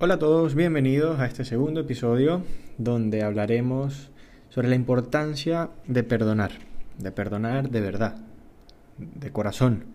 [0.00, 2.44] Hola a todos, bienvenidos a este segundo episodio
[2.76, 4.10] donde hablaremos
[4.48, 6.52] sobre la importancia de perdonar,
[6.98, 8.14] de perdonar de verdad,
[8.96, 9.86] de corazón,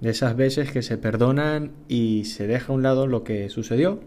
[0.00, 4.00] de esas veces que se perdonan y se deja a un lado lo que sucedió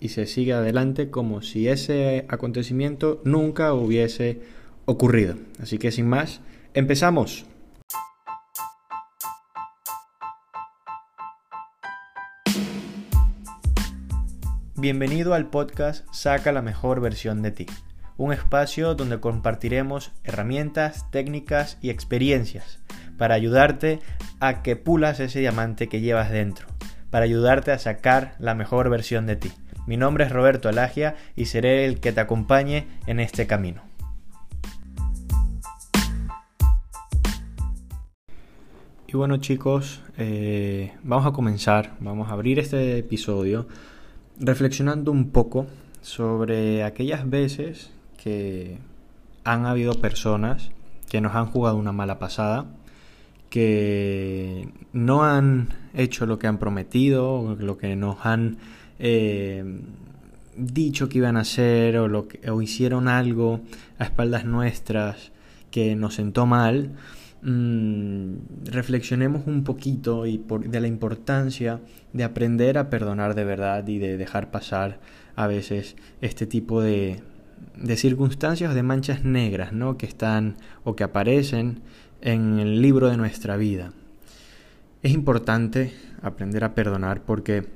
[0.00, 4.40] y se sigue adelante como si ese acontecimiento nunca hubiese
[4.86, 5.36] ocurrido.
[5.60, 6.40] Así que sin más,
[6.74, 7.46] empezamos.
[14.82, 17.66] Bienvenido al podcast Saca la mejor versión de ti,
[18.16, 22.80] un espacio donde compartiremos herramientas, técnicas y experiencias
[23.16, 24.00] para ayudarte
[24.40, 26.66] a que pulas ese diamante que llevas dentro,
[27.10, 29.52] para ayudarte a sacar la mejor versión de ti.
[29.86, 33.82] Mi nombre es Roberto Alagia y seré el que te acompañe en este camino.
[39.06, 43.68] Y bueno chicos, eh, vamos a comenzar, vamos a abrir este episodio
[44.38, 45.66] reflexionando un poco
[46.00, 47.90] sobre aquellas veces
[48.22, 48.78] que
[49.44, 50.70] han habido personas
[51.08, 52.66] que nos han jugado una mala pasada,
[53.50, 58.56] que no han hecho lo que han prometido, lo que nos han
[58.98, 59.80] eh,
[60.56, 63.60] dicho que iban a hacer, o, lo que, o hicieron algo
[63.98, 65.32] a espaldas nuestras
[65.70, 66.92] que nos sentó mal.
[67.44, 71.80] Mm, reflexionemos un poquito y por, de la importancia
[72.12, 75.00] de aprender a perdonar de verdad y de dejar pasar
[75.34, 77.20] a veces este tipo de,
[77.76, 79.96] de circunstancias o de manchas negras ¿no?
[79.98, 81.82] que están o que aparecen
[82.20, 83.92] en el libro de nuestra vida.
[85.02, 87.66] Es importante aprender a perdonar porque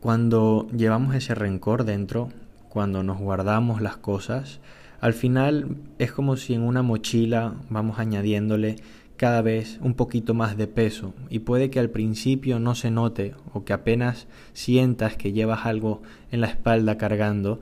[0.00, 2.30] cuando llevamos ese rencor dentro,
[2.68, 4.58] cuando nos guardamos las cosas,
[5.00, 8.76] al final es como si en una mochila vamos añadiéndole
[9.16, 11.14] cada vez un poquito más de peso.
[11.28, 16.02] Y puede que al principio no se note o que apenas sientas que llevas algo
[16.30, 17.60] en la espalda cargando,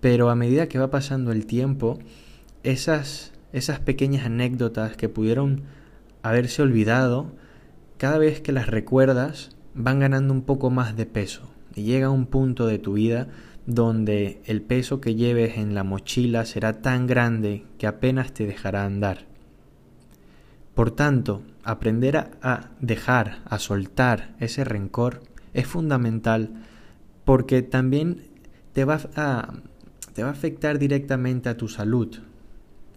[0.00, 1.98] pero a medida que va pasando el tiempo,
[2.62, 5.62] esas, esas pequeñas anécdotas que pudieron
[6.22, 7.32] haberse olvidado,
[7.96, 11.50] cada vez que las recuerdas van ganando un poco más de peso.
[11.74, 13.28] Y llega un punto de tu vida
[13.66, 18.84] donde el peso que lleves en la mochila será tan grande que apenas te dejará
[18.84, 19.26] andar.
[20.74, 25.22] Por tanto, aprender a, dejar, a soltar ese rencor
[25.52, 26.64] es fundamental
[27.24, 28.22] porque también
[28.72, 29.54] te va a,
[30.16, 32.18] a afectar directamente a tu salud.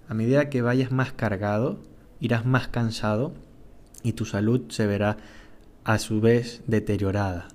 [0.07, 1.81] A medida que vayas más cargado,
[2.19, 3.33] irás más cansado
[4.01, 5.17] y tu salud se verá
[5.83, 7.47] a su vez deteriorada.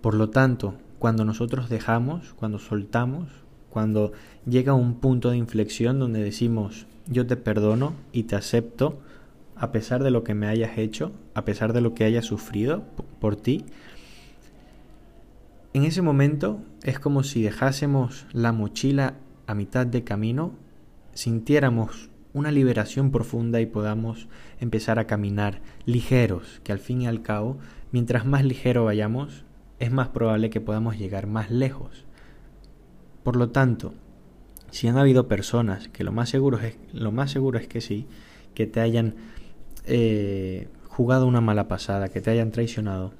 [0.00, 3.28] Por lo tanto, cuando nosotros dejamos, cuando soltamos,
[3.68, 4.12] cuando
[4.46, 9.02] llega un punto de inflexión donde decimos yo te perdono y te acepto
[9.54, 12.84] a pesar de lo que me hayas hecho, a pesar de lo que hayas sufrido
[13.20, 13.66] por ti,
[15.74, 19.16] en ese momento es como si dejásemos la mochila
[19.46, 20.52] a mitad de camino,
[21.12, 24.26] sintiéramos una liberación profunda y podamos
[24.58, 27.58] empezar a caminar ligeros, que al fin y al cabo,
[27.92, 29.44] mientras más ligero vayamos,
[29.84, 32.04] es más probable que podamos llegar más lejos.
[33.22, 33.94] Por lo tanto,
[34.70, 38.06] si han habido personas que lo más seguro es, lo más seguro es que sí,
[38.54, 39.14] que te hayan
[39.84, 43.12] eh, jugado una mala pasada, que te hayan traicionado,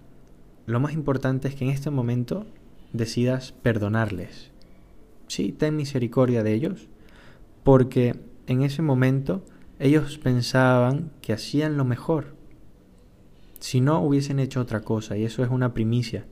[0.67, 2.47] lo más importante es que en este momento
[2.93, 4.51] decidas perdonarles.
[5.29, 6.89] Sí, ten misericordia de ellos,
[7.63, 8.17] porque
[8.47, 9.45] en ese momento
[9.79, 12.37] ellos pensaban que hacían lo mejor.
[13.59, 16.27] Si no hubiesen hecho otra cosa, y eso es una primicia,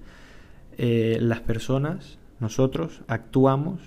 [0.78, 3.80] eh, las personas, nosotros, actuamos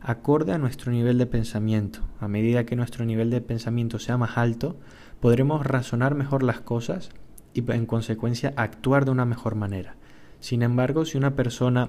[0.00, 2.00] acorde a nuestro nivel de pensamiento.
[2.20, 4.76] A medida que nuestro nivel de pensamiento sea más alto,
[5.20, 7.10] podremos razonar mejor las cosas
[7.52, 9.96] y en consecuencia actuar de una mejor manera.
[10.40, 11.88] Sin embargo, si una persona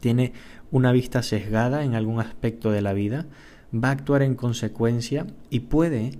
[0.00, 0.32] tiene
[0.70, 3.26] una vista sesgada en algún aspecto de la vida,
[3.74, 6.12] va a actuar en consecuencia y puede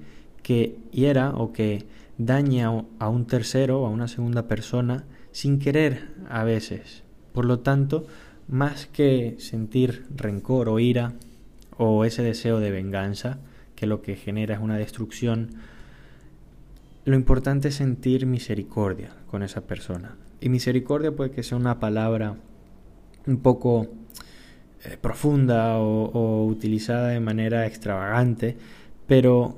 [0.43, 1.87] que hiera o que
[2.19, 7.05] dañe a un tercero o a una segunda persona sin querer a veces.
[7.33, 8.07] Por lo tanto,
[8.49, 11.15] más que sentir rencor o ira
[11.77, 13.39] o ese deseo de venganza,
[13.77, 15.51] que lo que genera es una destrucción,
[17.05, 20.17] lo importante es sentir misericordia con esa persona.
[20.41, 22.37] Y misericordia puede que sea una palabra
[23.27, 23.87] un poco
[24.85, 28.57] eh, profunda o, o utilizada de manera extravagante,
[29.07, 29.57] pero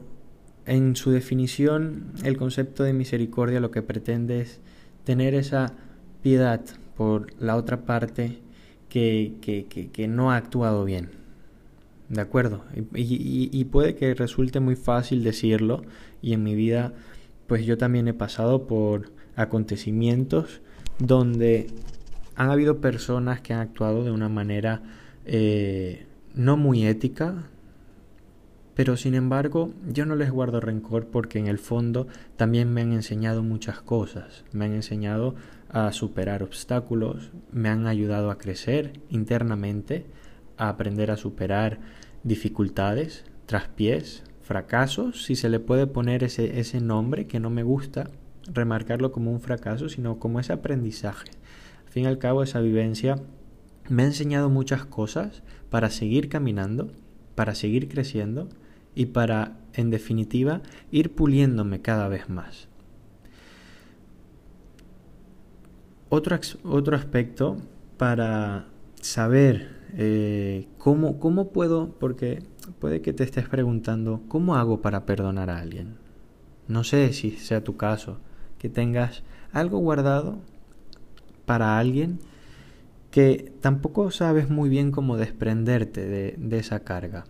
[0.66, 4.60] en su definición el concepto de misericordia lo que pretende es
[5.04, 5.72] tener esa
[6.22, 6.60] piedad
[7.00, 8.40] por la otra parte
[8.90, 11.08] que, que, que, no ha actuado bien.
[12.10, 12.62] ¿De acuerdo?
[12.94, 15.80] Y, puede que resulte muy fácil decirlo
[16.20, 16.92] y en mi vida
[17.46, 20.60] pues yo también he pasado por acontecimientos
[20.98, 21.68] donde
[22.36, 24.82] han habido personas que han actuado de una manera
[25.24, 26.04] eh,
[26.34, 27.46] no muy ética,
[28.80, 32.06] pero sin embargo yo no les guardo rencor porque en el fondo
[32.38, 35.34] también me han enseñado muchas cosas, me han enseñado
[35.68, 40.06] a superar obstáculos, me han ayudado a crecer internamente,
[40.56, 41.78] a aprender a superar
[42.22, 48.08] dificultades, traspiés, fracasos, si se le puede poner ese, ese nombre que no me gusta
[48.50, 51.28] remarcarlo como un fracaso, sino como ese aprendizaje.
[51.84, 53.16] Al fin y al cabo, esa vivencia
[53.90, 56.90] me ha enseñado muchas cosas para seguir caminando,
[57.34, 58.48] para seguir creciendo
[58.94, 62.68] y para, en definitiva, ir puliéndome cada vez más.
[66.08, 67.58] Otro, otro aspecto
[67.96, 68.66] para
[69.00, 72.42] saber eh, cómo, cómo puedo, porque
[72.78, 75.96] puede que te estés preguntando, ¿cómo hago para perdonar a alguien?
[76.66, 78.18] No sé si sea tu caso,
[78.58, 79.22] que tengas
[79.52, 80.38] algo guardado
[81.46, 82.18] para alguien
[83.10, 87.24] que tampoco sabes muy bien cómo desprenderte de, de esa carga.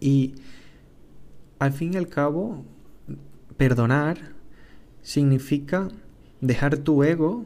[0.00, 0.34] Y
[1.58, 2.64] al fin y al cabo,
[3.56, 4.16] perdonar
[5.02, 5.88] significa
[6.40, 7.44] dejar tu ego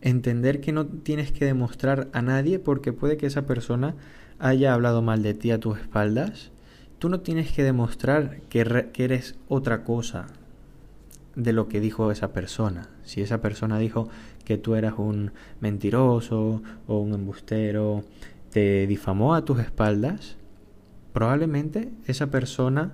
[0.00, 3.94] entender que no tienes que demostrar a nadie porque puede que esa persona
[4.38, 6.50] haya hablado mal de ti a tus espaldas.
[6.98, 10.26] Tú no tienes que demostrar que, que eres otra cosa
[11.36, 12.88] de lo que dijo esa persona.
[13.04, 14.08] Si esa persona dijo
[14.44, 18.02] que tú eras un mentiroso o un embustero,
[18.50, 20.37] te difamó a tus espaldas,
[21.12, 22.92] probablemente esa persona,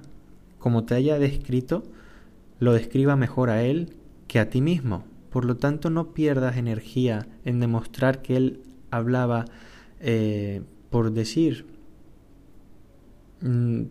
[0.59, 1.85] como te haya descrito,
[2.59, 3.95] lo describa mejor a él
[4.29, 5.05] que a ti mismo.
[5.31, 9.47] Por lo tanto, no pierdas energía en demostrar que él hablaba
[10.01, 11.67] eh, por decir.
[13.41, 13.83] Mm,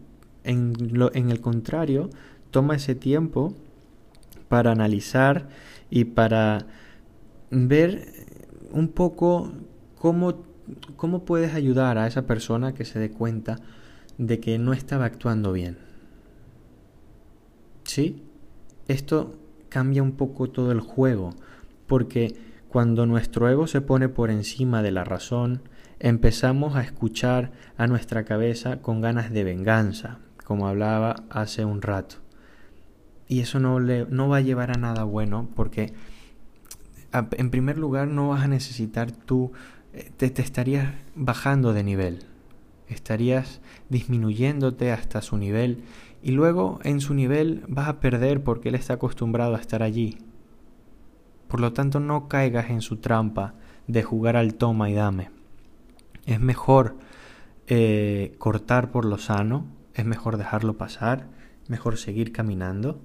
[0.44, 2.10] en, lo, en el contrario,
[2.52, 3.54] toma ese tiempo
[4.48, 5.48] para analizar
[5.90, 6.66] y para
[7.50, 8.08] ver
[8.72, 9.52] un poco
[9.98, 10.44] cómo,
[10.96, 13.60] cómo puedes ayudar a esa persona que se dé cuenta
[14.18, 15.77] de que no estaba actuando bien.
[17.83, 18.24] ¿Sí?
[18.88, 19.36] Esto
[19.69, 21.31] cambia un poco todo el juego,
[21.88, 22.36] porque
[22.69, 25.62] cuando nuestro ego se pone por encima de la razón,
[26.00, 32.18] empezamos a escuchar a nuestra cabeza con ganas de venganza, como hablaba hace un rato.
[33.27, 35.94] Y eso no, le, no va a llevar a nada bueno, porque
[37.13, 39.51] en primer lugar no vas a necesitar tú,
[39.94, 42.25] eh, te, te estarías bajando de nivel,
[42.88, 45.83] estarías disminuyéndote hasta su nivel
[46.21, 50.18] y luego en su nivel vas a perder porque él está acostumbrado a estar allí.
[51.47, 53.53] Por lo tanto, no caigas en su trampa
[53.88, 55.30] de jugar al toma y dame.
[56.25, 56.95] Es mejor
[57.68, 61.27] eh, cortar por lo sano, es mejor dejarlo pasar,
[61.68, 63.01] mejor seguir caminando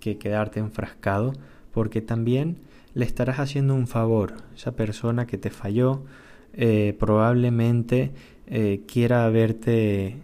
[0.00, 1.32] que quedarte enfrascado,
[1.72, 2.58] porque también
[2.94, 4.34] le estarás haciendo un favor.
[4.54, 6.04] Esa persona que te falló
[6.52, 8.12] eh, probablemente
[8.50, 10.16] eh, quiera verte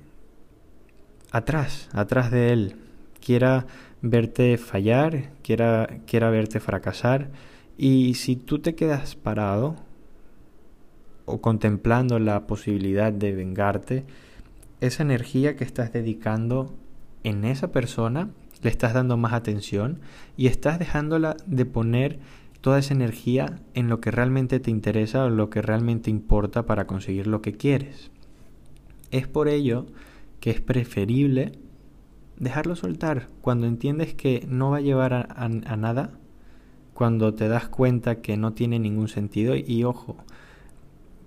[1.30, 2.76] atrás, atrás de él,
[3.20, 3.66] quiera
[4.02, 7.30] verte fallar, quiera, quiera verte fracasar.
[7.76, 9.76] Y si tú te quedas parado
[11.24, 14.04] o contemplando la posibilidad de vengarte,
[14.80, 16.74] esa energía que estás dedicando
[17.24, 18.30] en esa persona,
[18.62, 20.00] le estás dando más atención
[20.36, 22.18] y estás dejándola de poner
[22.60, 26.86] toda esa energía en lo que realmente te interesa o lo que realmente importa para
[26.86, 28.10] conseguir lo que quieres.
[29.14, 29.86] Es por ello
[30.40, 31.52] que es preferible
[32.36, 36.18] dejarlo soltar cuando entiendes que no va a llevar a, nada,
[36.94, 40.16] cuando te das cuenta que no tiene ningún sentido y ojo,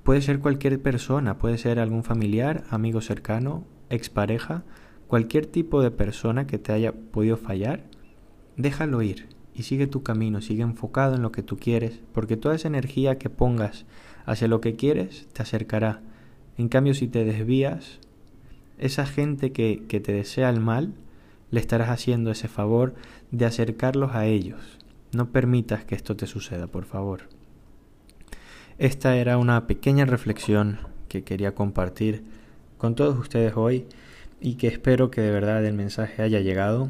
[0.04, 4.66] puede ser cualquier persona, puede ser algún familiar, amigo cercano, expareja,
[5.08, 7.86] cualquier tipo de persona que te haya podido fallar,
[8.58, 12.56] déjalo ir y sigue tu camino, sigue enfocado en lo que tú quieres, porque toda
[12.56, 13.86] esa energía que pongas
[14.26, 16.02] hacia lo que quieres te acercará.
[16.58, 18.00] En cambio, si te desvías,
[18.78, 20.94] esa gente que, que te desea el mal,
[21.52, 22.96] le estarás haciendo ese favor
[23.32, 24.78] de acercarlos a ellos.
[25.14, 27.30] No permitas que esto te suceda, por favor.
[28.78, 32.24] Esta era una pequeña reflexión que quería compartir
[32.78, 33.86] con todos ustedes hoy
[34.40, 36.90] y que espero que de verdad el mensaje haya llegado,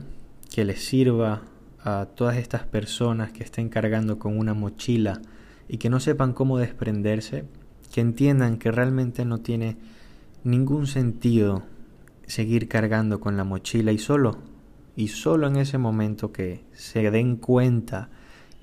[0.53, 1.43] que les sirva
[1.79, 5.21] a todas estas personas que estén cargando con una mochila
[5.69, 7.45] y que no sepan cómo desprenderse,
[7.91, 9.77] que entiendan que realmente no tiene
[10.43, 11.63] ningún sentido
[12.25, 14.37] seguir cargando con la mochila y solo,
[14.95, 18.09] y solo en ese momento que se den cuenta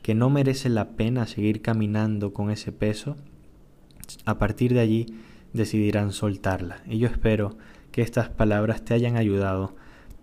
[0.03, 3.17] que no merece la pena seguir caminando con ese peso,
[4.27, 5.07] a partir de allí
[5.53, 6.83] decidirán soltarla.
[6.87, 7.57] Y yo espero
[7.91, 9.77] que estas palabras te hayan ayudado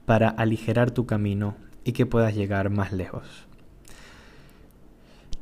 [0.06, 3.48] para aligerar tu camino y que puedas llegar más lejos.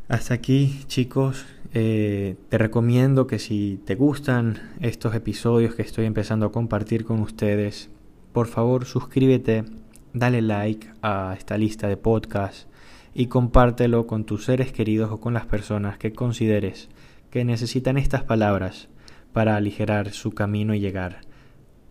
[0.09, 6.47] Hasta aquí chicos, eh, te recomiendo que si te gustan estos episodios que estoy empezando
[6.47, 7.91] a compartir con ustedes,
[8.33, 9.65] por favor suscríbete,
[10.13, 12.67] dale like a esta lista de podcasts
[13.13, 16.89] y compártelo con tus seres queridos o con las personas que consideres
[17.29, 18.89] que necesitan estas palabras
[19.31, 21.21] para aligerar su camino y llegar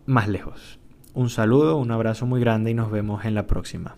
[0.06, 0.80] más lejos.
[1.14, 3.94] Un saludo, un abrazo muy grande y nos vemos en la próxima.